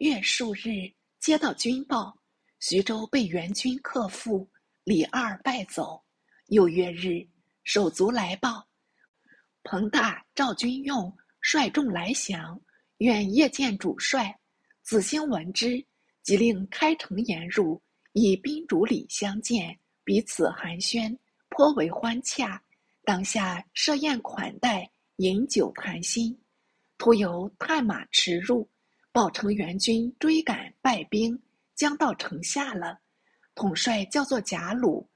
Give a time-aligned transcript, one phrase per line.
[0.00, 2.18] 月数日，接到军报，
[2.58, 4.48] 徐州被援军克复，
[4.82, 6.02] 李二败走。
[6.46, 7.22] 又月日，
[7.64, 8.66] 手足来报，
[9.62, 12.58] 彭大、赵军用率众来降，
[12.96, 14.34] 愿夜见主帅。
[14.82, 15.84] 子兴闻之，
[16.22, 17.78] 即令开城言入，
[18.14, 21.14] 以宾主礼相见，彼此寒暄，
[21.50, 22.58] 颇为欢洽。
[23.04, 26.34] 当下设宴款待，饮酒谈心。
[26.96, 28.66] 突有探马驰入，
[29.12, 31.36] 报称援军追赶败兵，
[31.74, 33.00] 将到城下了。
[33.54, 35.08] 统帅叫做贾鲁。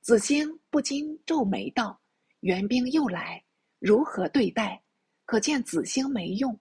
[0.00, 2.00] 子兴不禁皱眉道
[2.40, 3.44] ：“援兵又来，
[3.78, 4.80] 如何对待？”
[5.26, 6.58] 可见子兴没用。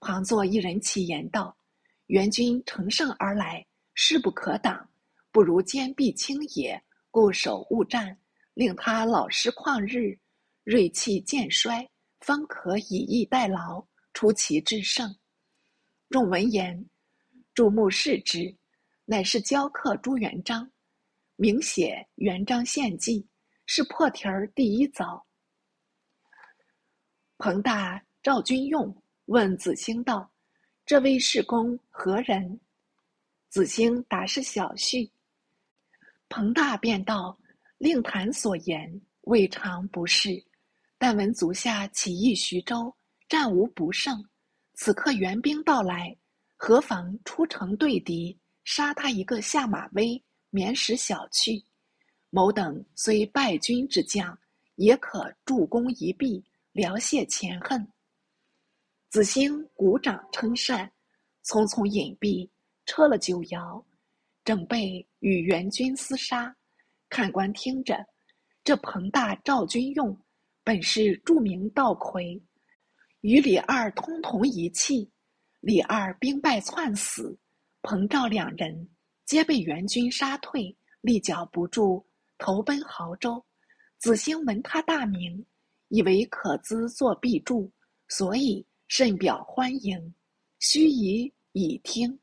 [0.00, 1.56] 旁坐一人起言道
[2.08, 3.64] ：“援军乘胜而来，
[3.94, 4.88] 势不可挡，
[5.30, 8.18] 不如坚壁清野，固守勿战，
[8.54, 10.18] 令他老师旷日，
[10.64, 11.88] 锐气渐衰，
[12.20, 15.14] 方可以逸待劳，出奇制胜。”
[16.12, 16.84] 众闻言，
[17.54, 18.54] 注目视之，
[19.06, 20.70] 乃是教客朱元璋。
[21.36, 23.26] 明写元璋献计，
[23.64, 25.26] 是破题儿第一遭。
[27.38, 30.30] 彭大、赵君用问子兴道
[30.84, 32.60] ：“这位士公何人？”
[33.48, 35.10] 子兴答是小婿。
[36.28, 37.38] 彭大便道
[37.78, 40.44] ：“令谈所言，未尝不是。
[40.98, 42.94] 但闻足下起义徐州，
[43.30, 44.22] 战无不胜。
[44.74, 46.16] 此刻援兵到来，
[46.56, 50.22] 何妨出城对敌，杀他一个下马威。”
[50.54, 51.64] 免使小觑，
[52.28, 54.38] 某等虽败军之将，
[54.74, 57.88] 也可助攻一臂，了泄前恨。
[59.08, 60.92] 子兴鼓掌称善，
[61.42, 62.46] 匆匆隐蔽，
[62.84, 63.82] 撤了酒肴，
[64.44, 66.54] 准备与援军厮杀。
[67.08, 68.06] 看官听着，
[68.62, 70.14] 这彭大、赵军用
[70.62, 72.38] 本是著名道魁，
[73.22, 75.08] 与李二通同一气，
[75.60, 77.38] 李二兵败窜死，
[77.80, 78.88] 彭赵两人。
[79.24, 82.04] 皆被援军杀退，立脚不住，
[82.36, 83.42] 投奔亳州。
[83.98, 85.46] 子兴闻他大名，
[85.86, 87.70] 以为可资作必助，
[88.08, 90.12] 所以甚表欢迎。
[90.58, 92.18] 须臾已听，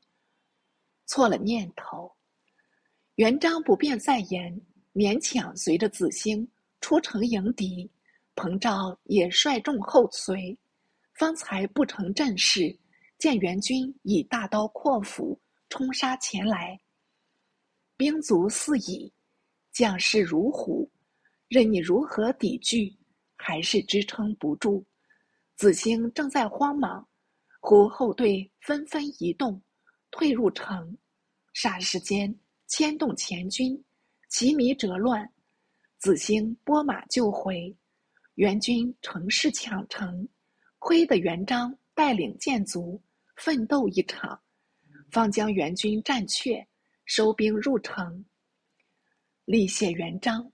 [1.06, 2.12] 错了念头。
[3.14, 4.60] 元璋不便再言，
[4.92, 6.46] 勉强随着子兴
[6.82, 7.90] 出城迎敌。
[8.36, 10.56] 彭昭也率众后随，
[11.20, 12.74] 方才不成阵势，
[13.18, 15.38] 见援军以大刀阔斧
[15.68, 16.80] 冲杀前来。
[17.94, 19.12] 兵卒四矣，
[19.70, 20.90] 将士如虎，
[21.48, 22.96] 任你如何抵拒，
[23.36, 24.82] 还是支撑不住。
[25.56, 27.06] 子兴正在慌忙，
[27.60, 29.60] 忽后队纷纷移动，
[30.10, 30.96] 退入城。
[31.52, 32.34] 霎时间
[32.66, 33.84] 牵动前军，
[34.30, 35.30] 旗迷折乱。
[35.98, 37.76] 子兴拨马就回，
[38.36, 40.26] 援军乘势抢城，
[40.80, 43.00] 亏得元璋带领箭卒
[43.36, 44.42] 奋斗一场，
[45.12, 46.66] 方将援军战却。
[47.06, 48.24] 收兵入城，
[49.44, 50.52] 力谢元璋，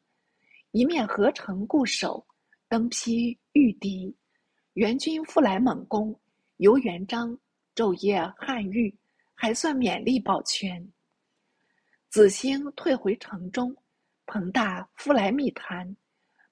[0.70, 2.26] 一面合城固守，
[2.66, 4.16] 登披御敌。
[4.72, 6.18] 元军复来猛攻，
[6.56, 7.38] 由元璋
[7.74, 8.98] 昼夜捍御，
[9.34, 10.90] 还算勉力保全。
[12.08, 13.76] 子兴退回城中，
[14.24, 15.94] 彭大复来密谈，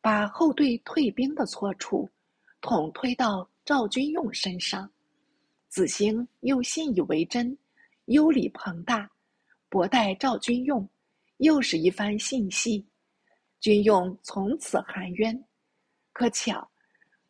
[0.02, 2.10] 把后队退兵的错处，
[2.60, 4.91] 统推到赵君用身上。
[5.69, 7.56] 子兴又信以为真，
[8.06, 9.10] 优礼彭大。
[9.70, 10.86] 博待赵君用，
[11.38, 12.86] 又是一番信息。
[13.60, 15.44] 君用从此含冤。
[16.12, 16.70] 可巧，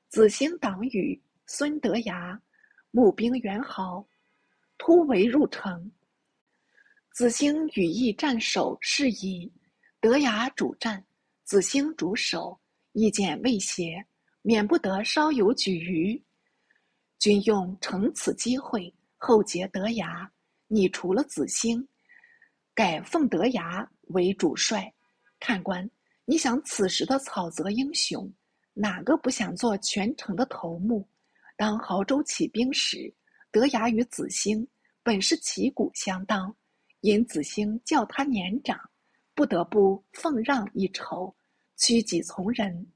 [0.09, 2.39] 子兴党羽孙德崖
[2.91, 4.05] 募兵援豪，
[4.77, 5.91] 突围入城。
[7.13, 9.51] 子兴羽翼战守事宜，
[10.01, 11.03] 德崖主战，
[11.45, 12.59] 子兴主守，
[12.93, 14.05] 意见未协，
[14.47, 16.23] 免不得稍有举余。
[17.19, 20.31] 君用乘此机会后结德牙，
[20.67, 21.89] 拟除了子兴。
[22.75, 24.93] 改奉德牙为主帅，
[25.41, 25.89] 看官，
[26.27, 28.31] 你想此时的草泽英雄，
[28.75, 31.09] 哪个不想做全城的头目？
[31.57, 33.11] 当亳州起兵时，
[33.51, 34.69] 德牙与子兴
[35.03, 36.55] 本是旗鼓相当，
[37.01, 38.79] 因子兴叫他年长，
[39.35, 41.35] 不得不奉让一筹，
[41.79, 42.87] 屈己从人。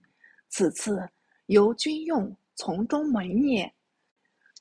[0.50, 1.08] 此次
[1.49, 3.71] 由军用从中门臬，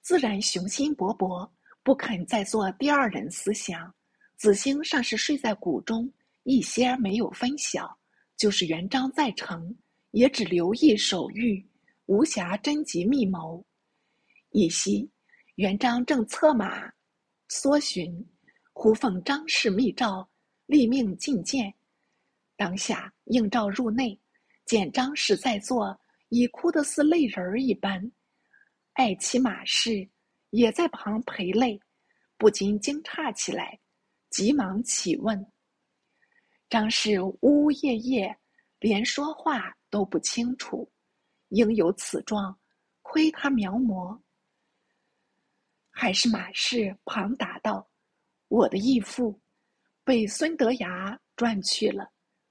[0.01, 1.49] 自然雄心勃勃，
[1.83, 3.93] 不肯再做第二人思想。
[4.37, 6.09] 子兴尚是睡在谷中，
[6.43, 7.97] 一些没有分晓。
[8.37, 9.75] 就是元璋在城，
[10.11, 11.67] 也只留意守御，
[12.05, 13.65] 无暇侦集密谋。
[14.51, 15.09] 一夕，
[15.55, 16.89] 元璋正策马
[17.49, 18.25] 搜寻，
[18.71, 20.25] 忽奉张氏密诏，
[20.67, 21.73] 立命觐见。
[22.55, 24.17] 当下应召入内，
[24.65, 28.11] 见张氏在座，已哭得似泪人儿一般。
[28.93, 30.07] 爱妻马氏
[30.49, 31.79] 也在旁陪泪。
[32.39, 33.79] 不禁惊诧起来，
[34.29, 35.51] 急忙起问。
[36.69, 38.37] 张氏呜呜咽咽，
[38.79, 40.87] 连说话都不清楚，
[41.47, 42.55] 应有此状，
[43.01, 44.21] 亏他描摹。
[45.89, 47.89] 还是马氏旁答道
[48.49, 49.41] ：“我的义父
[50.03, 52.07] 被孙德崖赚去了，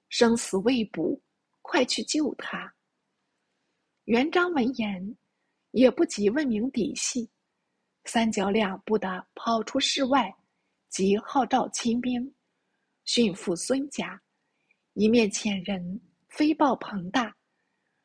[0.08, 1.22] 生死未卜，
[1.62, 2.74] 快去救他。”
[4.06, 5.16] 元璋闻言，
[5.72, 7.28] 也不急问明底细，
[8.04, 10.32] 三脚两步的跑出室外，
[10.88, 12.32] 即号召亲兵，
[13.04, 14.22] 训父孙家，
[14.92, 17.36] 一面遣人飞报彭大，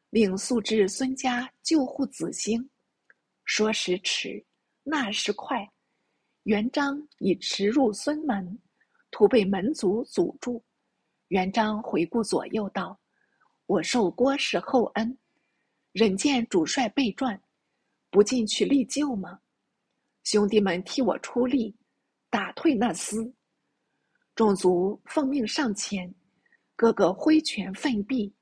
[0.09, 2.67] 领速至孙家救护子兴。
[3.45, 4.43] 说时迟，
[4.81, 5.71] 那时快，
[6.45, 8.59] 元璋已驰入孙门，
[9.11, 10.65] 突被门卒阻住。
[11.27, 12.99] 元璋回顾左右道
[13.67, 15.15] ：“我受郭氏厚恩。”
[15.91, 17.41] 忍见主帅被传，
[18.09, 19.39] 不进去力救吗？
[20.23, 21.75] 兄弟们替我出力，
[22.29, 23.33] 打退那厮。
[24.33, 26.13] 众卒奉命上前，
[26.77, 28.33] 个个挥拳奋臂，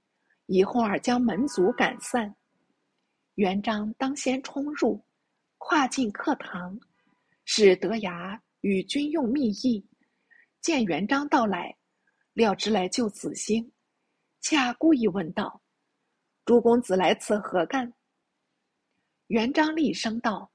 [0.46, 2.36] 一会儿将门卒赶散。
[3.36, 5.04] 元璋当先冲入，
[5.58, 6.80] 跨进课堂，
[7.46, 9.84] 使德牙与军用密议。
[10.62, 11.76] 见元璋到来，
[12.34, 13.72] 料知来救子兴，
[14.42, 15.62] 恰故意问道。
[16.50, 17.94] 诸公子来此何干？
[19.28, 20.52] 元璋厉声道：“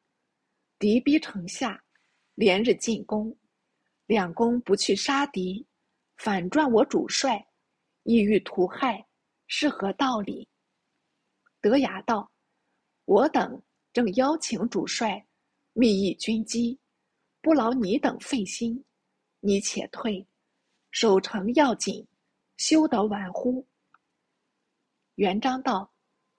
[0.76, 1.84] 敌逼城下，
[2.34, 3.32] 连日进攻，
[4.06, 5.64] 两公不去杀敌，
[6.16, 7.46] 反转我主帅，
[8.02, 9.06] 意欲图害，
[9.46, 10.48] 是何道理？”
[11.62, 12.28] 德牙道
[13.06, 13.62] ：“我等
[13.92, 15.24] 正邀请主帅
[15.74, 16.76] 密议军机，
[17.40, 18.84] 不劳你等费心，
[19.38, 20.26] 你且退，
[20.90, 22.04] 守城要紧，
[22.56, 23.64] 休得玩乎？”
[25.16, 25.88] 元璋道：“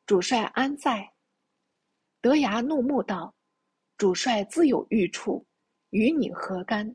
[0.05, 1.09] 主帅安在？”
[2.19, 3.33] 德牙怒目道
[3.97, 5.45] ：“主帅自有御处，
[5.91, 6.93] 与你何干？”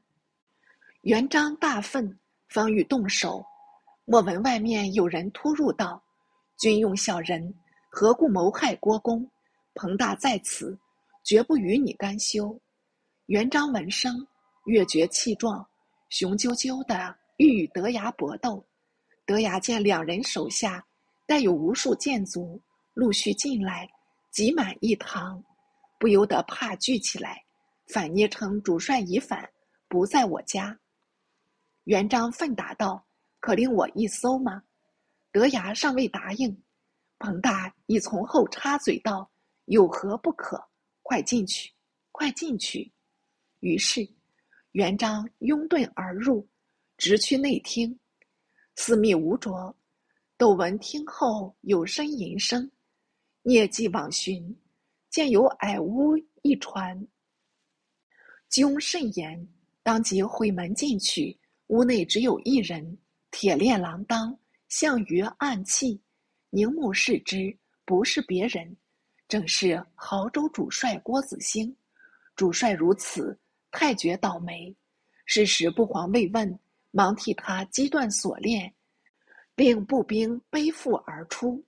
[1.03, 2.19] 元璋大愤，
[2.49, 3.43] 方欲动手，
[4.05, 6.03] 莫闻外面有人突入道
[6.61, 7.55] ：“军用小人，
[7.89, 9.27] 何故谋害郭公？
[9.73, 10.79] 彭大在此，
[11.25, 12.61] 绝不与你干休。”
[13.27, 14.27] 元璋闻声，
[14.67, 15.67] 越觉气壮，
[16.11, 18.63] 雄赳赳的欲与德牙搏斗。
[19.25, 20.85] 德牙见两人手下。
[21.31, 22.61] 带有无数剑卒
[22.93, 23.89] 陆续进来，
[24.33, 25.41] 挤满一堂，
[25.97, 27.45] 不由得怕惧起来，
[27.87, 29.49] 反捏称主帅已反，
[29.87, 30.77] 不在我家。
[31.85, 33.07] 元璋奋答道
[33.39, 34.65] ：“可令我一搜吗？”
[35.31, 36.61] 德牙尚未答应，
[37.21, 39.31] 彭大已从后插嘴道
[39.67, 40.61] ：“有何不可？
[41.01, 41.73] 快进去，
[42.11, 42.93] 快进去！”
[43.61, 44.05] 于是，
[44.73, 46.45] 元璋拥盾而入，
[46.97, 47.97] 直趋内厅，
[48.75, 49.73] 四密无着。
[50.41, 52.67] 窦文听后有呻吟声，
[53.43, 54.57] 蹑迹往寻，
[55.11, 57.07] 见有矮屋一传。
[58.49, 59.47] 凶甚严，
[59.83, 62.97] 当即回门进去，屋内只有一人，
[63.31, 64.35] 铁链郎当，
[64.71, 66.01] 项羽暗器，
[66.49, 67.55] 凝目视之，
[67.85, 68.75] 不是别人，
[69.29, 71.77] 正是亳州主帅郭子兴。
[72.35, 73.39] 主帅如此，
[73.71, 74.75] 太觉倒霉，
[75.27, 76.59] 是时不遑慰问，
[76.93, 78.73] 忙替他击断锁链。
[79.61, 81.63] 令步兵背负而出，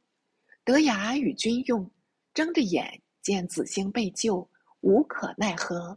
[0.65, 1.91] 德牙与军用
[2.33, 4.49] 睁着眼见子兴被救，
[4.81, 5.95] 无可奈何。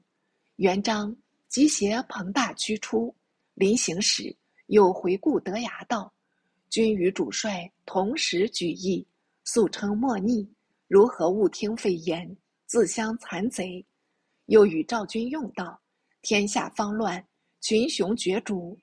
[0.58, 1.16] 元璋
[1.48, 3.16] 即携彭大驱出，
[3.54, 6.14] 临行时又回顾德牙道
[6.70, 9.08] ：“君与主帅同时举义，
[9.46, 10.46] 素称莫逆，
[10.90, 13.86] 如何误听废言，自相残贼？”
[14.48, 15.82] 又与赵军用道
[16.22, 17.26] ：“天下方乱，
[17.62, 18.78] 群雄角逐，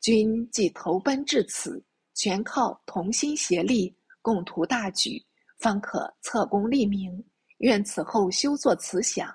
[0.00, 1.80] 君既投奔至此。”
[2.14, 5.24] 全靠同心协力，共图大举，
[5.58, 7.24] 方可侧功立名。
[7.58, 9.34] 愿此后休作此想。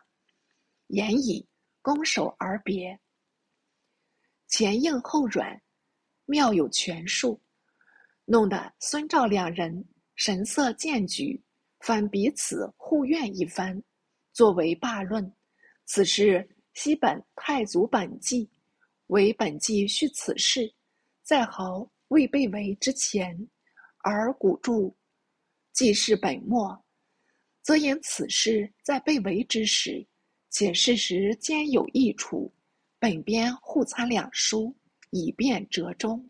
[0.87, 1.47] 言已，
[1.81, 2.99] 拱手而别。
[4.47, 5.61] 前硬后软，
[6.25, 7.41] 妙有权术，
[8.25, 11.43] 弄得孙赵两人神色渐举，
[11.79, 13.81] 反彼此互怨一番，
[14.31, 15.33] 作为罢论。
[15.85, 18.49] 此事西本太祖本纪，
[19.07, 20.73] 为本纪叙此事，
[21.23, 21.89] 在豪。
[22.09, 23.47] 未被围之前，
[23.99, 24.93] 而古著
[25.73, 26.85] 既是本末，
[27.61, 30.05] 则言此事在被围之时，
[30.49, 32.53] 且事实兼有益处，
[32.97, 34.75] 本编互参两书，
[35.11, 36.29] 以便折中。